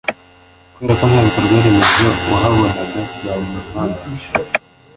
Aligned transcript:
kubera 0.75 0.93
ko 0.99 1.03
nta 1.09 1.19
bikorwa 1.27 1.55
remezo 1.65 2.07
wahabonaga 2.31 3.01
byaba 3.15 3.41
imihanda 3.49 4.01